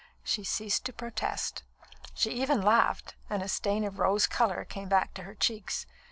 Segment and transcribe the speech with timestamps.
[0.23, 1.61] She ceased to protest.
[2.15, 5.85] She even laughed, and a stain of rose colour came back to her cheeks.